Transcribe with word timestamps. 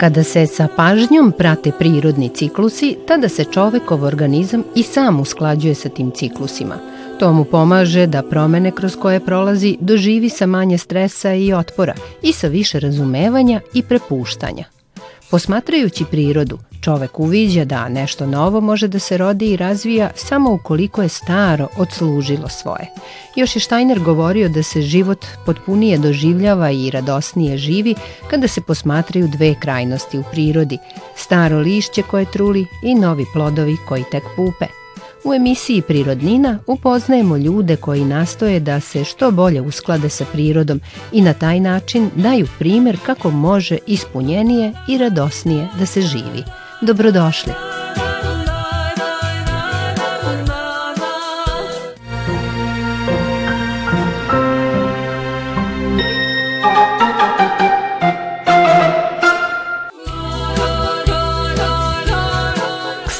Kada 0.00 0.22
se 0.24 0.46
sa 0.46 0.68
pažnjom 0.76 1.32
prate 1.38 1.72
prirodni 1.78 2.28
ciklusi, 2.28 2.96
tada 3.08 3.28
se 3.28 3.44
čovekov 3.44 4.04
organizam 4.04 4.64
i 4.74 4.82
sam 4.82 5.20
usklađuje 5.20 5.74
sa 5.74 5.88
tim 5.88 6.10
ciklusima. 6.10 6.78
To 7.18 7.32
mu 7.32 7.44
pomaže 7.44 8.06
da 8.06 8.22
promene 8.22 8.70
kroz 8.70 8.96
koje 8.96 9.20
prolazi 9.20 9.76
doživi 9.80 10.28
sa 10.28 10.46
manje 10.46 10.78
stresa 10.78 11.34
i 11.34 11.52
otpora 11.52 11.94
i 12.22 12.32
sa 12.32 12.46
više 12.46 12.80
razumevanja 12.80 13.60
i 13.74 13.82
prepuštanja. 13.82 14.64
Posmatrajući 15.30 16.04
prirodu, 16.10 16.58
čovek 16.80 17.20
uviđa 17.20 17.64
da 17.64 17.88
nešto 17.88 18.26
novo 18.26 18.60
može 18.60 18.88
da 18.88 18.98
se 18.98 19.16
rodi 19.16 19.52
i 19.52 19.56
razvija 19.56 20.10
samo 20.14 20.52
ukoliko 20.52 21.02
je 21.02 21.08
staro 21.08 21.68
odslužilo 21.76 22.48
svoje. 22.48 22.86
Još 23.36 23.56
je 23.56 23.60
Steiner 23.60 24.00
govorio 24.00 24.48
da 24.48 24.62
se 24.62 24.82
život 24.82 25.26
potpunije 25.46 25.98
doživljava 25.98 26.70
i 26.70 26.90
radosnije 26.90 27.58
živi 27.58 27.94
kada 28.30 28.48
se 28.48 28.60
posmatraju 28.60 29.28
dve 29.28 29.54
krajnosti 29.60 30.18
u 30.18 30.24
prirodi, 30.30 30.78
staro 31.16 31.58
lišće 31.58 32.02
koje 32.02 32.24
truli 32.24 32.66
i 32.84 32.94
novi 32.94 33.24
plodovi 33.32 33.76
koji 33.88 34.04
tek 34.10 34.24
pupe– 34.36 34.66
U 35.24 35.34
emisiji 35.34 35.82
Prirodnina 35.82 36.58
upoznajemo 36.66 37.36
ljude 37.36 37.76
koji 37.76 38.04
nastoje 38.04 38.60
da 38.60 38.80
se 38.80 39.04
što 39.04 39.30
bolje 39.30 39.60
usklade 39.60 40.08
sa 40.08 40.24
prirodom 40.32 40.80
i 41.12 41.22
na 41.22 41.32
taj 41.32 41.60
način 41.60 42.10
daju 42.14 42.48
primer 42.58 42.98
kako 43.06 43.30
može 43.30 43.78
ispunjenije 43.86 44.72
i 44.88 44.98
radosnije 44.98 45.68
da 45.78 45.86
se 45.86 46.02
živi. 46.02 46.44
Dobrodošli! 46.82 47.69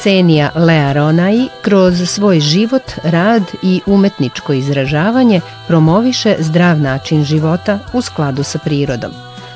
Ksenija 0.01 0.49
Learonai 0.55 1.47
kroz 1.61 2.09
svoj 2.09 2.39
život, 2.39 2.81
rad 3.03 3.43
i 3.63 3.81
umetničko 3.85 4.53
izražavanje 4.53 5.41
promoviše 5.67 6.35
zdrav 6.39 6.79
način 6.79 7.23
života 7.23 7.79
u 7.93 8.01
skladu 8.01 8.43
sa 8.43 8.59
prirodom. 8.59 9.11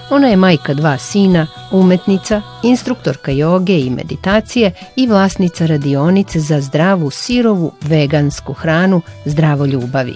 Ona 0.10 0.28
je 0.28 0.36
majka 0.36 0.74
dva 0.74 0.98
sina, 0.98 1.48
umetnica, 1.72 2.42
instruktorka 2.64 3.32
joge 3.32 3.80
i 3.80 3.90
meditacije 3.90 4.72
i 4.96 5.08
vlasnica 5.08 5.66
radionice 5.66 6.40
za 6.40 6.62
zdravu 6.62 7.10
sirovu 7.10 7.72
vegansku 7.82 8.54
hranu 8.54 9.02
Zdravo 9.26 9.66
ljubavi. 9.66 10.16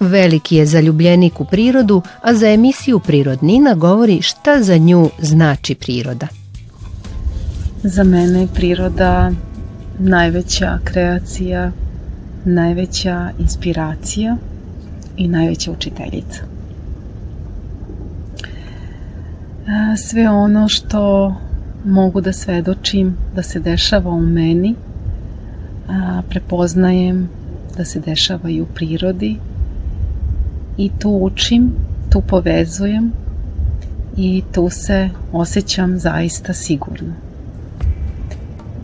Veliki 0.00 0.56
je 0.56 0.66
zaljubljenik 0.66 1.40
u 1.40 1.44
prirodu, 1.44 2.02
a 2.22 2.34
za 2.34 2.48
emisiju 2.48 2.98
Prirodnina 3.00 3.74
govori 3.74 4.22
šta 4.22 4.62
za 4.62 4.76
nju 4.76 5.10
znači 5.18 5.74
priroda. 5.74 6.26
Za 7.82 8.04
mene 8.04 8.40
je 8.40 8.48
priroda 8.54 9.30
najveća 9.98 10.78
kreacija, 10.84 11.72
najveća 12.44 13.30
inspiracija 13.38 14.36
i 15.16 15.28
najveća 15.28 15.72
učiteljica. 15.72 16.42
Sve 19.96 20.28
ono 20.28 20.68
što 20.68 21.34
mogu 21.84 22.20
da 22.20 22.32
svedočim 22.32 23.16
da 23.34 23.42
se 23.42 23.60
dešava 23.60 24.10
u 24.10 24.20
meni, 24.20 24.74
prepoznajem 26.28 27.28
da 27.76 27.84
se 27.84 28.00
dešava 28.00 28.50
i 28.50 28.60
u 28.60 28.66
prirodi 28.66 29.36
i 30.76 30.90
tu 30.98 31.18
učim, 31.22 31.72
tu 32.10 32.20
povezujem 32.20 33.12
i 34.16 34.42
tu 34.52 34.68
se 34.70 35.10
osjećam 35.32 35.98
zaista 35.98 36.52
sigurno. 36.52 37.27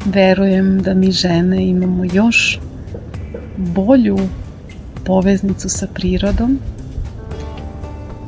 Verujem 0.05 0.83
da 0.83 0.95
mi 0.95 1.13
žene 1.13 1.67
imamo 1.67 2.05
još 2.13 2.61
bolju 3.57 4.19
poveznicu 5.05 5.69
sa 5.69 5.87
prirodom 5.95 6.59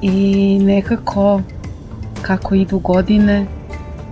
i 0.02 0.58
nekako 0.62 1.40
kako 2.22 2.54
idu 2.54 2.78
godine 2.78 3.46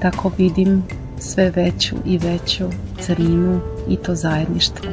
tako 0.00 0.30
vidim 0.38 0.82
sve 1.18 1.50
veću 1.50 1.96
i 2.04 2.18
veću 2.18 2.64
carinu 3.00 3.60
i 3.88 3.96
to 3.96 4.14
zajedništvo. 4.14 4.90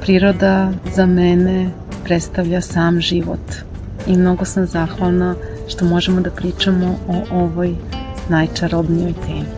Priroda 0.00 0.72
za 0.94 1.06
mene 1.06 1.70
predstavlja 2.04 2.60
sam 2.60 3.00
život 3.00 3.52
i 4.06 4.16
mnogo 4.16 4.44
sam 4.44 4.66
zahvalna 4.66 5.34
što 5.68 5.84
možemo 5.84 6.20
da 6.20 6.30
pričamo 6.30 6.98
o 7.08 7.42
ovoj 7.42 7.74
najčarobnijoj 8.28 9.12
temi 9.12 9.57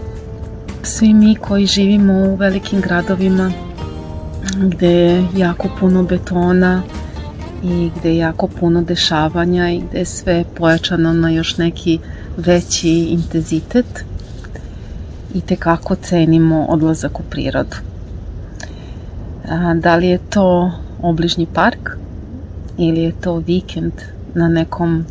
svi 0.82 1.14
mi 1.14 1.34
koji 1.34 1.66
živimo 1.66 2.12
u 2.12 2.34
velikim 2.34 2.80
gradovima 2.80 3.52
gde 4.56 4.90
je 4.90 5.26
jako 5.36 5.68
puno 5.80 6.02
betona 6.02 6.82
i 7.62 7.90
gde 7.96 8.10
je 8.10 8.16
jako 8.16 8.46
puno 8.46 8.82
dešavanja 8.82 9.70
i 9.70 9.80
gde 9.80 9.98
je 9.98 10.04
sve 10.04 10.44
pojačano 10.56 11.12
na 11.12 11.30
još 11.30 11.56
neki 11.56 11.98
veći 12.36 12.90
intenzitet 12.90 14.04
i 15.34 15.40
tekako 15.40 15.94
cenimo 15.94 16.66
odlazak 16.68 17.20
u 17.20 17.22
prirodu. 17.22 17.76
Da 19.74 19.96
li 19.96 20.08
je 20.08 20.18
to 20.30 20.72
obližnji 21.02 21.46
park 21.54 21.90
ili 22.78 23.00
je 23.00 23.12
to 23.20 23.36
vikend 23.36 23.92
na 24.34 24.48
nekom 24.48 25.04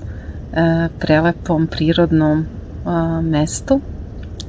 e, 0.53 0.87
prelepom 0.99 1.67
prirodnom 1.67 2.45
mestu, 3.23 3.81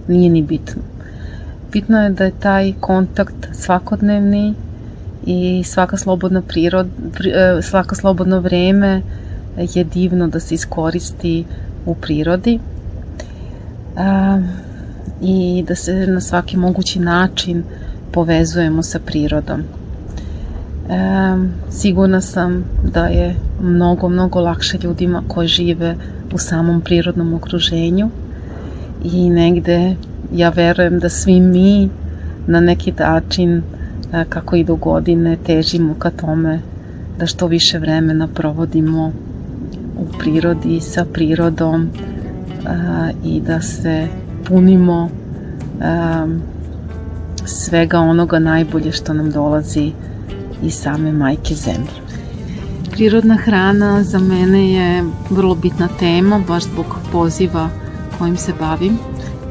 nije 0.09 0.31
ni 0.31 0.43
bitno 0.43 0.83
bitno 1.73 2.03
je 2.03 2.11
da 2.11 2.25
je 2.25 2.33
taj 2.41 2.73
kontakt 2.81 3.49
svakodnevni 3.53 4.55
i 5.27 5.63
svaka 5.65 5.97
slobodna 5.97 6.43
prirod, 6.43 6.87
e, 7.25 7.63
svaka 7.63 7.95
slobodno 7.95 8.41
vreme 8.41 9.03
je 9.57 9.85
divno 9.85 10.29
da 10.29 10.41
se 10.41 10.55
iskoristi 10.55 11.45
u 11.87 11.95
prirodi 11.95 12.59
i 15.21 15.65
da 15.69 15.75
se 15.75 16.07
na 16.07 16.21
svaki 16.21 16.57
mogući 16.57 17.01
način 17.01 17.63
povezujemo 18.13 18.83
sa 18.83 18.99
prirodom. 18.99 19.61
E, 19.61 19.65
sigurna 21.71 22.21
sam 22.21 22.65
da 22.93 23.07
je 23.07 23.35
mnogo, 23.63 24.09
mnogo 24.09 24.41
lakše 24.41 24.79
ljudima 24.83 25.23
koji 25.29 25.49
žive 25.49 25.97
u 26.33 26.39
samom 26.39 26.81
prirodnom 26.81 27.35
okruženju 27.35 28.11
i 29.05 29.31
negde 29.31 29.97
ja 30.33 30.49
verujem 30.49 30.99
da 30.99 31.09
svi 31.09 31.41
mi 31.41 31.89
na 32.47 32.61
neki 32.61 32.93
način 32.99 33.63
kako 34.29 34.57
idu 34.57 34.77
godine 34.77 35.37
težimo 35.47 35.95
ka 35.95 36.11
tome 36.11 36.61
da 37.19 37.27
što 37.27 37.47
više 37.47 37.79
vremena 37.79 38.29
provodimo 38.29 39.13
u 39.99 40.19
prirodi 40.19 40.81
sa 40.81 41.05
prirodom 41.13 41.89
i 43.25 43.41
da 43.41 43.61
se 43.61 44.09
punimo 44.45 45.11
svega 47.45 47.99
onoga 47.99 48.39
najbolje 48.39 48.93
što 48.93 49.13
nam 49.13 49.31
dolazi 49.31 49.93
iz 50.63 50.75
same 50.75 51.13
majke 51.13 51.55
zemlje. 51.55 52.01
Prirodna 52.91 53.37
hrana 53.37 54.03
za 54.03 54.19
mene 54.19 54.73
je 54.73 55.05
vrlo 55.31 55.55
bitna 55.55 55.89
tema, 55.99 56.43
baš 56.49 56.63
zbog 56.63 56.87
poziva 57.13 57.69
kojim 58.19 58.37
se 58.37 58.53
bavim 58.61 58.99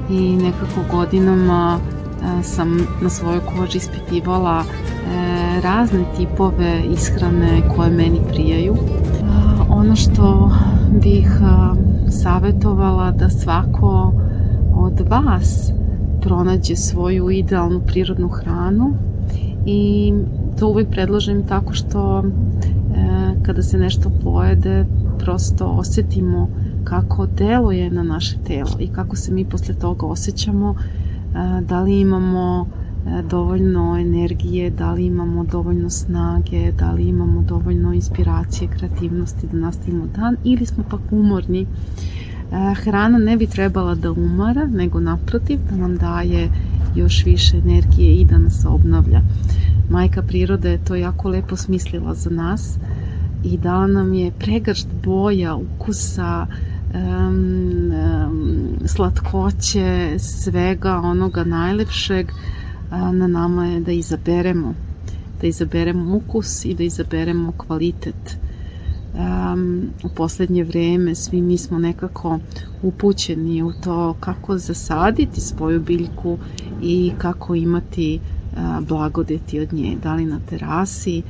i 0.10 0.38
nekako 0.38 0.82
godinama 0.92 1.80
e, 1.80 2.44
sam 2.44 2.78
na 3.02 3.10
svojoj 3.10 3.40
koži 3.40 3.78
ispitivala 3.78 4.64
e, 4.64 5.62
razne 5.62 6.04
tipove 6.18 6.84
ishrane 6.94 7.62
koje 7.76 7.90
meni 7.90 8.20
prijaju. 8.30 8.76
Ono 9.70 9.96
što 9.96 10.52
bih 11.02 11.30
savjetovala 12.10 13.12
da 13.12 13.30
svako 13.30 14.14
od 14.76 15.00
vas 15.10 15.72
pronađe 16.22 16.76
svoju 16.76 17.30
idealnu 17.30 17.80
prirodnu 17.80 18.28
hranu 18.28 18.94
i 19.66 20.14
to 20.60 20.68
uvijek 20.68 20.90
predložim 20.90 21.44
tako 21.48 21.74
što 21.74 22.20
e, 22.20 22.24
kada 23.46 23.62
se 23.62 23.78
nešto 23.78 24.12
pojede 24.24 24.86
prosto 25.20 25.66
osetimo 25.66 26.48
kako 26.84 27.26
deluje 27.26 27.90
na 27.90 28.04
naše 28.04 28.38
telo 28.48 28.76
i 28.80 28.88
kako 28.88 29.16
se 29.16 29.34
mi 29.34 29.46
posle 29.46 29.76
toga 29.76 30.06
osjećamo, 30.06 30.76
e, 30.76 31.62
da 31.62 31.82
li 31.82 32.00
imamo 32.00 32.68
e, 33.08 33.22
dovoljno 33.30 33.98
energije, 34.00 34.70
da 34.70 34.94
li 34.94 35.06
imamo 35.06 35.44
dovoljno 35.44 35.90
snage, 35.90 36.72
da 36.72 36.92
li 36.92 37.04
imamo 37.04 37.42
dovoljno 37.42 37.94
inspiracije, 37.94 38.70
kreativnosti 38.78 39.48
da 39.52 39.58
nastavimo 39.58 40.06
dan 40.16 40.36
ili 40.44 40.66
smo 40.66 40.84
pak 40.90 41.02
umorni. 41.12 41.62
E, 41.62 41.66
hrana 42.74 43.18
ne 43.18 43.38
bi 43.38 43.48
trebala 43.48 43.96
da 43.96 44.12
umara, 44.12 44.68
nego 44.68 45.00
naprotiv 45.00 45.60
da 45.70 45.76
nam 45.76 45.98
daje 45.98 46.50
još 46.96 47.26
više 47.26 47.58
energije 47.58 48.14
i 48.16 48.26
da 48.26 48.38
nas 48.38 48.66
obnavlja. 48.68 49.22
Majka 49.90 50.22
priroda 50.22 50.70
je 50.70 50.84
to 50.84 50.96
jako 50.96 51.30
lepo 51.30 51.56
smislila 51.56 52.14
za 52.14 52.30
nas 52.30 52.80
i 53.44 53.58
dala 53.58 53.88
nam 53.88 54.14
je 54.14 54.32
pregršt 54.32 54.88
boja, 55.04 55.56
ukusa, 55.56 56.48
um, 56.94 57.92
um, 57.92 58.70
slatkoće, 58.86 60.16
svega 60.20 60.98
onoga 60.98 61.44
najlepšeg, 61.44 62.32
na 62.92 63.28
nama 63.28 63.66
je 63.66 63.80
da 63.80 63.92
izaberemo 63.92 64.74
da 65.42 65.48
izaberemo 65.48 66.16
ukus 66.16 66.66
i 66.66 66.74
da 66.74 66.84
izaberemo 66.84 67.52
kvalitet. 67.52 68.38
Um, 69.14 69.90
u 70.04 70.10
poslednje 70.10 70.64
vreme 70.64 71.16
svi 71.16 71.42
mi 71.42 71.58
smo 71.58 71.80
nekako 71.80 72.40
upućeni 72.84 73.64
u 73.64 73.72
to 73.84 74.16
kako 74.20 74.58
zasaditi 74.58 75.42
svoju 75.42 75.82
biljku 75.82 76.38
i 76.82 77.12
kako 77.18 77.56
imati 77.56 78.20
uh, 78.20 78.88
blagodeti 78.88 79.60
od 79.60 79.74
nje, 79.74 79.98
da 80.04 80.14
li 80.16 80.26
na 80.26 80.40
terasi 80.50 81.22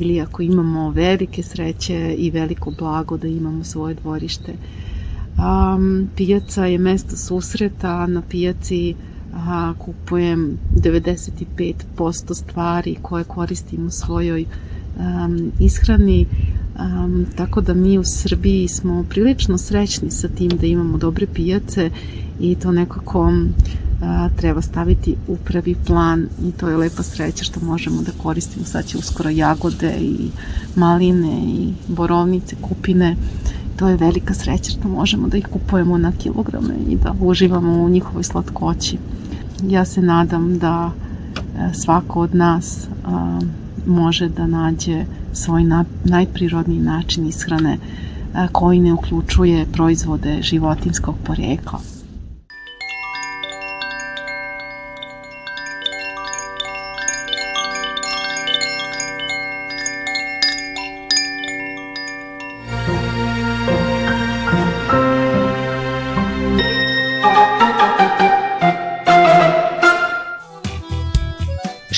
ili 0.00 0.20
ako 0.20 0.42
imamo 0.42 0.90
velike 0.90 1.42
sreće 1.42 2.14
i 2.18 2.30
veliko 2.30 2.70
blago 2.78 3.16
da 3.16 3.28
imamo 3.28 3.64
svoje 3.64 3.94
dvorište. 3.94 4.52
Um, 5.36 6.08
pijaca 6.16 6.66
je 6.66 6.78
mesto 6.78 7.16
susreta, 7.16 8.06
na 8.06 8.22
pijaci 8.22 8.94
a, 9.32 9.74
kupujem 9.78 10.58
95% 10.74 12.34
stvari 12.34 12.96
koje 13.02 13.24
koristim 13.24 13.86
u 13.86 13.90
svojoj 13.90 14.44
um, 14.44 15.52
ishrani, 15.60 16.26
um, 16.78 17.26
tako 17.36 17.60
da 17.60 17.74
mi 17.74 17.98
u 17.98 18.04
Srbiji 18.04 18.68
smo 18.68 19.04
prilično 19.10 19.58
srećni 19.58 20.10
sa 20.10 20.28
tim 20.28 20.48
da 20.48 20.66
imamo 20.66 20.98
dobre 20.98 21.26
pijace 21.26 21.90
i 22.40 22.54
to 22.54 22.72
nekako 22.72 23.32
a, 24.02 24.28
treba 24.36 24.62
staviti 24.62 25.16
u 25.28 25.36
pravi 25.36 25.74
plan 25.86 26.28
i 26.44 26.52
to 26.52 26.68
je 26.68 26.76
lepa 26.76 27.02
sreća 27.02 27.44
što 27.44 27.60
možemo 27.60 28.02
da 28.02 28.12
koristimo. 28.22 28.64
Sad 28.64 28.86
će 28.86 28.98
uskoro 28.98 29.30
jagode 29.30 29.96
i 30.00 30.30
maline 30.76 31.42
i 31.46 31.72
borovnice, 31.88 32.56
kupine. 32.60 33.16
To 33.76 33.88
je 33.88 33.96
velika 33.96 34.34
sreća 34.34 34.70
što 34.70 34.88
možemo 34.88 35.28
da 35.28 35.36
ih 35.36 35.46
kupujemo 35.46 35.98
na 35.98 36.12
kilograme 36.12 36.74
i 36.88 36.96
da 36.96 37.14
uživamo 37.20 37.82
u 37.82 37.88
njihovoj 37.88 38.24
slatkoći. 38.24 38.98
Ja 39.62 39.84
se 39.84 40.02
nadam 40.02 40.58
da 40.58 40.90
e, 41.36 41.74
svako 41.74 42.20
od 42.20 42.34
nas 42.34 42.88
može 43.86 44.28
da 44.28 44.46
nađe 44.46 45.04
svoj 45.32 45.64
najprirodniji 46.04 46.80
način 46.80 47.26
ishrane 47.26 47.78
koji 48.52 48.80
ne 48.80 48.92
uključuje 48.92 49.66
proizvode 49.72 50.42
životinskog 50.42 51.14
porekla. 51.24 51.93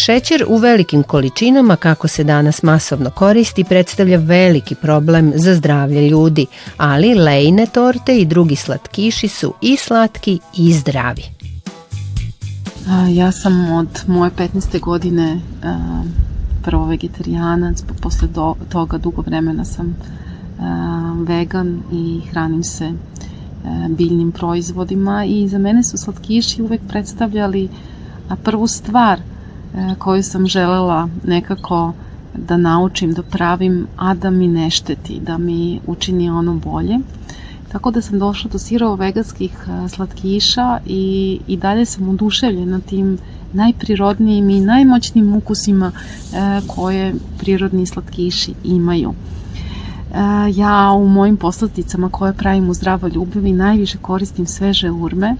Šećer 0.06 0.44
u 0.48 0.56
velikim 0.56 1.02
količinama, 1.02 1.76
kako 1.76 2.08
se 2.08 2.24
danas 2.24 2.62
masovno 2.62 3.10
koristi, 3.10 3.64
predstavlja 3.64 4.18
veliki 4.18 4.74
problem 4.74 5.32
za 5.34 5.54
zdravlje 5.54 6.08
ljudi, 6.08 6.46
ali 6.76 7.14
lejne 7.14 7.66
torte 7.66 8.18
i 8.18 8.24
drugi 8.24 8.56
slatkiši 8.56 9.28
su 9.28 9.54
i 9.62 9.76
slatki 9.76 10.38
i 10.56 10.72
zdravi. 10.72 11.22
Ja 13.08 13.32
sam 13.32 13.72
od 13.72 13.88
moje 14.06 14.30
15. 14.30 14.80
godine 14.80 15.40
prvo 16.64 16.84
vegetarijanac, 16.84 17.82
pa 17.82 17.94
posle 18.02 18.28
do, 18.28 18.54
toga 18.68 18.98
dugo 18.98 19.22
vremena 19.22 19.64
sam 19.64 19.96
vegan 21.26 21.82
i 21.92 22.20
hranim 22.30 22.64
se 22.64 22.92
biljnim 23.88 24.32
proizvodima 24.32 25.24
i 25.24 25.48
za 25.48 25.58
mene 25.58 25.82
su 25.82 25.98
slatkiši 25.98 26.62
uvek 26.62 26.80
predstavljali 26.88 27.68
prvu 28.44 28.66
stvar– 28.66 29.20
koju 29.98 30.22
sam 30.22 30.46
želela 30.46 31.08
nekako 31.24 31.92
da 32.34 32.56
naučim 32.56 33.12
da 33.12 33.22
pravim, 33.22 33.86
a 33.96 34.14
da 34.14 34.30
mi 34.30 34.48
ne 34.48 34.70
šteti, 34.70 35.20
da 35.20 35.38
mi 35.38 35.80
učini 35.86 36.30
ono 36.30 36.54
bolje. 36.54 36.98
Tako 37.72 37.90
da 37.90 38.00
sam 38.00 38.18
došla 38.18 38.50
do 38.50 38.58
sirovo 38.58 38.94
veganskih 38.94 39.52
e, 39.68 39.88
slatkiša 39.88 40.78
i, 40.86 41.38
i 41.46 41.56
dalje 41.56 41.84
sam 41.84 42.08
oduševljena 42.08 42.80
tim 42.80 43.18
najprirodnijim 43.52 44.50
i 44.50 44.60
najmoćnijim 44.60 45.36
ukusima 45.36 45.92
e, 45.92 46.60
koje 46.66 47.14
prirodni 47.38 47.86
slatkiši 47.86 48.54
imaju. 48.64 49.12
E, 49.12 50.18
ja 50.54 50.92
u 50.92 51.08
mojim 51.08 51.36
posladicama 51.36 52.08
koje 52.08 52.32
pravim 52.32 52.70
u 52.70 52.74
zdravo 52.74 53.08
ljubavi 53.08 53.52
najviše 53.52 53.98
koristim 53.98 54.46
sveže 54.46 54.90
urme 54.90 55.36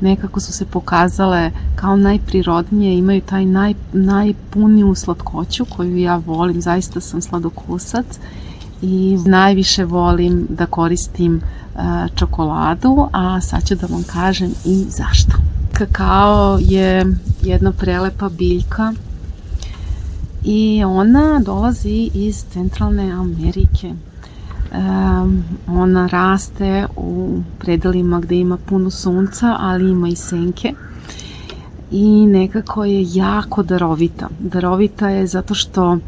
nekako 0.00 0.40
su 0.40 0.52
se 0.52 0.66
pokazale 0.66 1.50
kao 1.74 1.96
najprirodnije, 1.96 2.98
imaju 2.98 3.20
taj 3.20 3.44
naj, 3.44 3.74
najpuniju 3.92 4.94
slatkoću 4.94 5.64
koju 5.64 5.96
ja 5.96 6.16
volim, 6.16 6.60
zaista 6.60 7.00
sam 7.00 7.22
sladokusac 7.22 8.06
i 8.82 9.18
najviše 9.26 9.84
volim 9.84 10.46
da 10.48 10.66
koristim 10.66 11.36
uh, 11.74 11.80
čokoladu, 12.14 13.08
a 13.12 13.40
sad 13.40 13.66
ću 13.68 13.74
da 13.74 13.86
vam 13.86 14.02
kažem 14.02 14.50
i 14.64 14.84
zašto. 14.88 15.32
Kakao 15.72 16.58
je 16.60 17.06
jedna 17.42 17.72
prelepa 17.72 18.28
biljka 18.28 18.92
i 20.44 20.84
ona 20.84 21.40
dolazi 21.44 22.10
iz 22.14 22.44
Centralne 22.52 23.10
Amerike 23.12 23.94
ona 25.66 26.06
raste 26.06 26.86
u 26.96 27.42
predelima 27.58 28.20
gde 28.20 28.36
ima 28.36 28.56
puno 28.56 28.90
sunca, 28.90 29.56
ali 29.60 29.90
ima 29.90 30.08
i 30.08 30.16
senke 30.16 30.74
i 31.90 32.26
nekako 32.26 32.84
je 32.84 33.06
jako 33.14 33.62
darovita. 33.62 34.28
Darovita 34.38 35.08
je 35.08 35.26
zato 35.26 35.54
što 35.54 35.92
e, 35.94 35.98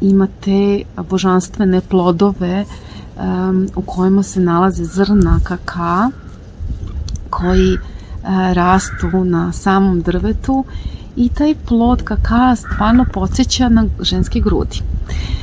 ima 0.00 0.28
te 0.40 0.82
božanstvene 1.10 1.80
plodove 1.80 2.64
u 3.76 3.82
kojima 3.82 4.22
se 4.22 4.40
nalaze 4.40 4.84
zrna 4.84 5.40
kaka 5.44 6.10
koji 7.30 7.74
e, 7.74 7.78
rastu 8.54 9.24
na 9.24 9.52
samom 9.52 10.00
drvetu 10.00 10.64
i 11.16 11.28
taj 11.28 11.54
plod 11.68 12.02
kaka 12.02 12.56
stvarno 12.56 13.04
podsjeća 13.12 13.68
na 13.68 13.84
ženske 14.00 14.40
grudi. 14.40 14.78
E, 14.78 15.41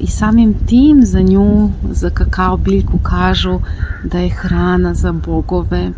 i 0.00 0.06
samim 0.06 0.54
tim 0.66 1.00
za 1.04 1.20
nju, 1.20 1.70
za 1.90 2.10
kakao 2.10 2.56
biljku 2.56 2.98
kažu 2.98 3.58
da 4.04 4.18
je 4.18 4.28
hrana 4.30 4.94
za 4.94 5.12
bogove, 5.12 5.90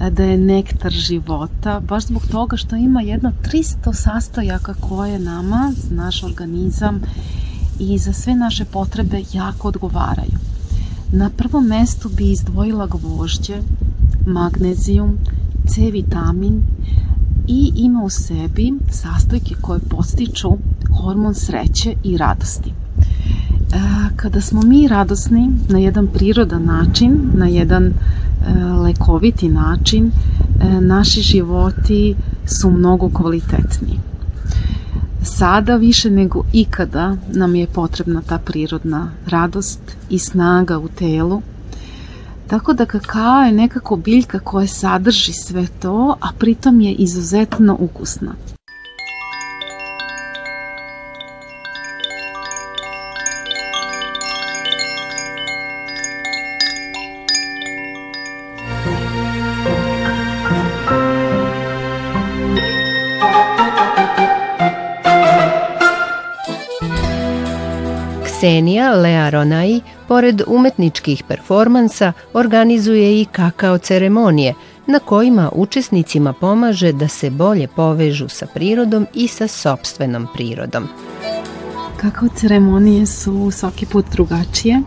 e, 0.00 0.10
da 0.10 0.24
je 0.24 0.38
nektar 0.38 0.92
života, 0.92 1.80
baš 1.80 2.06
zbog 2.06 2.26
toga 2.26 2.56
što 2.56 2.76
ima 2.76 3.00
jedno 3.00 3.32
300 3.52 3.92
sastojaka 3.92 4.74
koje 4.74 5.18
nama, 5.18 5.72
naš 5.90 6.22
organizam 6.22 7.00
i 7.78 7.98
za 7.98 8.12
sve 8.12 8.34
naše 8.34 8.64
potrebe 8.64 9.22
jako 9.32 9.68
odgovaraju. 9.68 10.38
Na 11.12 11.30
prvom 11.30 11.66
mestu 11.66 12.08
bi 12.08 12.30
izdvojila 12.32 12.86
gvožđe, 12.86 13.62
magnezijum, 14.26 15.18
C 15.68 15.90
vitamin 15.90 16.62
i 17.46 17.72
ima 17.74 18.02
u 18.02 18.10
sebi 18.10 18.72
sastojke 18.90 19.54
koje 19.60 19.80
postiču 19.80 20.48
hormon 21.00 21.34
sreće 21.34 21.94
i 22.04 22.16
radosti. 22.16 22.72
Kada 24.16 24.40
smo 24.40 24.62
mi 24.62 24.88
radosni 24.88 25.50
na 25.68 25.78
jedan 25.78 26.06
prirodan 26.06 26.64
način, 26.64 27.18
na 27.34 27.46
jedan 27.46 27.84
e, 27.84 27.92
lekoviti 28.64 29.48
način, 29.48 30.10
e, 30.60 30.80
naši 30.80 31.20
životi 31.20 32.14
su 32.46 32.70
mnogo 32.70 33.08
kvalitetniji. 33.08 33.98
Sada 35.22 35.76
više 35.76 36.10
nego 36.10 36.44
ikada 36.52 37.16
nam 37.32 37.54
je 37.54 37.66
potrebna 37.66 38.22
ta 38.28 38.38
prirodna 38.38 39.10
radost 39.26 39.80
i 40.10 40.18
snaga 40.18 40.78
u 40.78 40.88
telu, 40.88 41.42
Tako 42.48 42.72
da 42.72 42.86
kakao 42.86 43.42
je 43.42 43.52
nekako 43.52 43.96
biljka 43.96 44.38
koja 44.38 44.66
sadrži 44.66 45.32
sve 45.32 45.66
to, 45.80 46.16
a 46.20 46.28
pritom 46.38 46.80
je 46.80 46.92
izuzetno 46.92 47.76
ukusna. 47.80 48.32
Ksenija 68.48 68.94
Learonai, 68.94 69.80
pored 70.06 70.42
umetničkih 70.46 71.22
performansa, 71.28 72.12
organizuje 72.34 73.20
i 73.20 73.24
kakao 73.24 73.78
ceremonije, 73.78 74.54
na 74.86 74.98
kojima 74.98 75.50
učesnicima 75.54 76.32
pomaže 76.32 76.92
da 76.92 77.08
se 77.08 77.30
bolje 77.30 77.68
povežu 77.68 78.28
sa 78.28 78.46
prirodom 78.54 79.06
i 79.14 79.28
sa 79.28 79.48
sobstvenom 79.48 80.26
prirodom. 80.34 80.88
Kakao 81.96 82.28
ceremonije 82.28 83.06
su 83.06 83.50
svaki 83.50 83.86
put 83.86 84.06
drugačije. 84.12 84.82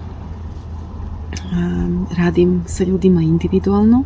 Radim 2.18 2.64
sa 2.68 2.84
ljudima 2.84 3.22
individualno. 3.22 4.04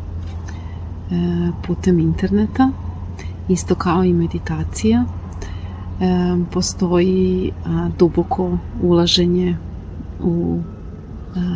putem 1.68 2.00
interneta, 2.00 2.72
isto 3.50 3.76
kao 3.76 4.04
i 4.04 4.14
meditacija. 4.14 5.06
E, 6.02 6.08
postoji 6.52 7.52
duboko 8.00 8.58
ulaženje 8.82 9.58
u 10.24 10.60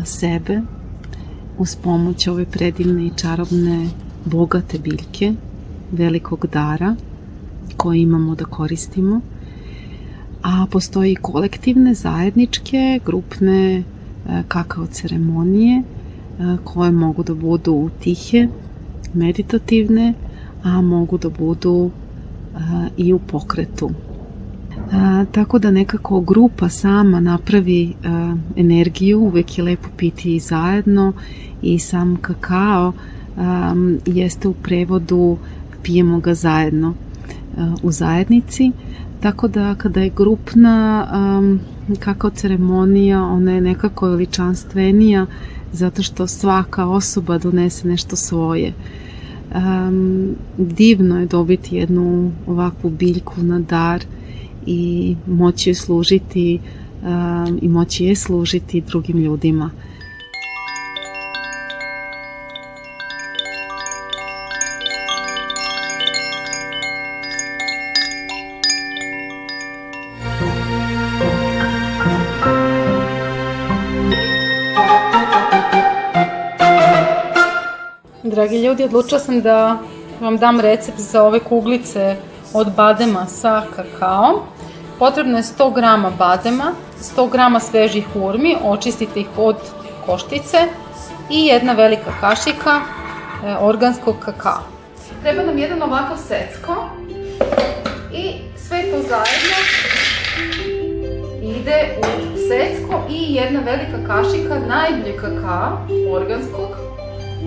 sebe 0.05 0.61
uz 1.57 1.75
pomoć 1.75 2.27
ove 2.27 2.45
predivne 2.45 3.05
i 3.05 3.11
čarobne 3.15 3.89
bogate 4.25 4.79
biljke, 4.79 5.33
velikog 5.91 6.45
dara 6.53 6.95
koje 7.77 8.01
imamo 8.01 8.35
da 8.35 8.45
koristimo. 8.45 9.21
A 10.43 10.65
postoji 10.71 11.15
kolektivne, 11.15 11.93
zajedničke, 11.93 12.99
grupne 13.05 13.83
kakao 14.47 14.85
ceremonije 14.85 15.83
koje 16.63 16.91
mogu 16.91 17.23
da 17.23 17.33
budu 17.33 17.89
tihe, 17.99 18.47
meditativne, 19.13 20.13
a 20.63 20.81
mogu 20.81 21.17
da 21.17 21.29
budu 21.29 21.91
i 22.97 23.13
u 23.13 23.19
pokretu. 23.19 23.89
A, 24.91 25.25
tako 25.31 25.59
da 25.59 25.71
nekako 25.71 26.21
grupa 26.21 26.69
sama 26.69 27.19
napravi 27.19 27.93
a, 28.03 28.35
energiju, 28.55 29.19
uvek 29.19 29.57
je 29.57 29.63
lepo 29.63 29.89
piti 29.97 30.35
i 30.35 30.39
zajedno 30.39 31.13
i 31.61 31.79
sam 31.79 32.17
kakao 32.21 32.93
a, 33.37 33.73
jeste 34.05 34.47
u 34.47 34.53
prevodu 34.53 35.37
pijemo 35.83 36.19
ga 36.19 36.33
zajedno 36.33 36.93
a, 37.57 37.75
u 37.83 37.91
zajednici, 37.91 38.71
tako 39.19 39.47
da 39.47 39.75
kada 39.75 40.01
je 40.01 40.09
grupna 40.09 41.07
a, 41.11 41.55
kakao 41.99 42.29
ceremonija, 42.29 43.23
ona 43.23 43.51
je 43.51 43.61
nekako 43.61 44.09
veličanstvenija 44.09 45.25
zato 45.71 46.03
što 46.03 46.27
svaka 46.27 46.85
osoba 46.85 47.37
donese 47.37 47.87
nešto 47.87 48.15
svoje. 48.15 48.73
Um, 49.55 50.35
divno 50.57 51.19
je 51.19 51.25
dobiti 51.25 51.75
jednu 51.75 52.31
ovakvu 52.47 52.89
biljku 52.89 53.43
na 53.43 53.59
dar 53.59 54.03
i 54.65 55.15
moći 55.27 55.73
služiti 55.73 56.59
um, 57.03 57.59
i 57.61 57.67
moći 57.67 58.05
je 58.05 58.15
služiti 58.15 58.81
drugim 58.81 59.17
ljudima. 59.17 59.69
Dragi 78.23 78.61
ljudi, 78.63 78.83
odlučila 78.83 79.19
sam 79.19 79.41
da 79.41 79.79
vam 80.21 80.37
dam 80.37 80.59
recept 80.59 80.99
za 80.99 81.23
ove 81.23 81.39
kuglice 81.39 82.15
od 82.53 82.75
badema 82.75 83.25
sa 83.25 83.63
kakao. 83.75 84.45
Potrebno 84.99 85.37
je 85.37 85.43
100 85.43 85.73
g 85.73 86.11
badema, 86.17 86.71
100 87.01 87.29
g 87.29 87.59
svežih 87.59 88.07
urmi, 88.15 88.57
očistite 88.63 89.19
ih 89.19 89.27
od 89.37 89.55
koštice 90.05 90.57
i 91.29 91.45
jedna 91.45 91.73
velika 91.73 92.11
kašika 92.21 92.81
e, 92.81 93.55
organskog 93.59 94.15
kakao. 94.19 94.61
Treba 95.21 95.43
nam 95.43 95.57
jedan 95.57 95.81
ovakav 95.81 96.17
secko 96.17 96.75
i 98.13 98.33
sve 98.57 98.81
to 98.81 98.97
zajedno 98.97 99.57
ide 101.41 101.97
u 101.99 102.37
secko 102.49 103.03
i 103.09 103.33
jedna 103.35 103.59
velika 103.59 104.07
kašika 104.07 104.59
najbolje 104.59 105.17
kakao 105.17 105.87
organskog, 106.11 106.69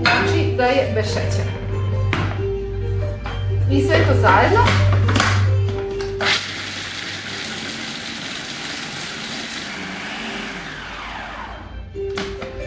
znači 0.02 0.56
da 0.56 0.64
je 0.64 0.92
bez 0.94 1.06
šećera. 1.06 1.62
I 3.72 3.82
sve 3.82 3.96
to 3.96 4.20
zajedno 4.20 4.60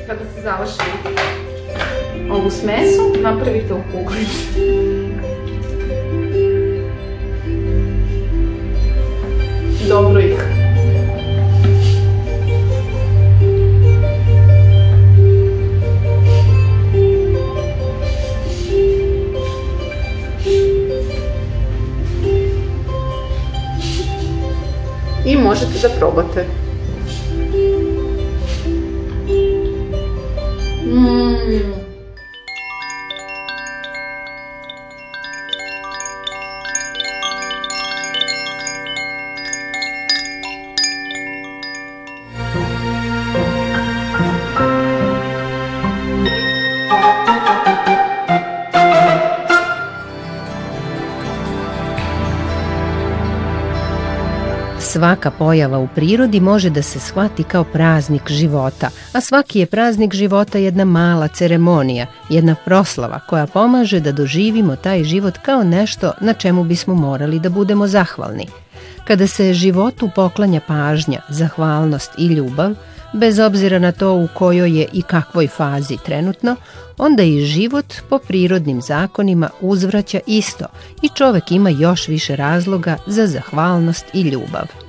kada 0.07 0.19
se 0.35 0.41
završi 0.41 0.73
ovu 2.31 2.51
smesu, 2.51 3.21
napravite 3.21 3.73
u 3.73 3.81
kuglicu. 3.91 4.45
Dobro 9.89 10.19
ih 10.19 10.34
možete 25.43 25.79
da 25.81 25.89
probate. 25.89 26.45
Mmm. 30.85 31.74
Svaka 54.95 55.31
pojava 55.31 55.79
u 55.79 55.87
prirodi 55.95 56.39
može 56.39 56.69
da 56.69 56.81
se 56.81 56.99
shvati 56.99 57.43
kao 57.43 57.63
praznik 57.63 58.31
života, 58.31 58.89
a 59.13 59.21
svaki 59.21 59.59
je 59.59 59.65
praznik 59.65 60.13
života 60.13 60.57
jedna 60.57 60.85
mala 60.85 61.27
ceremonija, 61.27 62.05
jedna 62.29 62.55
proslava 62.65 63.19
koja 63.19 63.47
pomaže 63.47 63.99
da 63.99 64.11
doživimo 64.11 64.75
taj 64.75 65.03
život 65.03 65.37
kao 65.37 65.63
nešto 65.63 66.11
na 66.21 66.33
čemu 66.33 66.63
bismo 66.63 66.95
morali 66.95 67.39
da 67.39 67.49
budemo 67.49 67.87
zahvalni. 67.87 68.47
Kada 69.07 69.27
se 69.27 69.53
životu 69.53 70.09
poklanja 70.15 70.61
pažnja, 70.67 71.21
zahvalnost 71.29 72.11
i 72.17 72.27
ljubav, 72.27 72.71
bez 73.13 73.39
obzira 73.39 73.79
na 73.79 73.91
to 73.91 74.13
u 74.13 74.27
kojoj 74.33 74.79
je 74.79 74.87
i 74.93 75.01
kakvoj 75.01 75.47
fazi 75.47 75.97
trenutno, 76.05 76.55
onda 76.97 77.23
i 77.23 77.45
život 77.45 77.93
po 78.09 78.19
prirodnim 78.19 78.81
zakonima 78.81 79.49
uzvraća 79.61 80.19
isto 80.27 80.65
i 81.01 81.09
čovek 81.09 81.51
ima 81.51 81.69
još 81.69 82.07
više 82.07 82.35
razloga 82.35 82.97
za 83.07 83.27
zahvalnost 83.27 84.05
i 84.13 84.21
ljubav. 84.21 84.84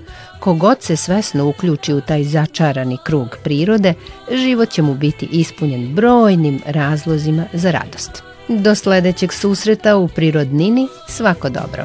Kogod 0.46 0.82
se 0.82 0.96
svesno 0.96 1.48
uključi 1.48 1.92
u 1.92 2.00
taj 2.00 2.24
začarani 2.24 2.98
krug 3.04 3.36
prirode, 3.44 3.94
život 4.32 4.70
će 4.70 4.82
mu 4.82 4.94
biti 4.94 5.28
ispunjen 5.32 5.94
brojnim 5.94 6.60
razlozima 6.66 7.44
za 7.52 7.70
radost. 7.70 8.22
Do 8.48 8.74
sledećeg 8.74 9.32
susreta 9.32 9.96
u 9.96 10.08
Prirodnini 10.08 10.88
svako 11.08 11.48
dobro. 11.48 11.84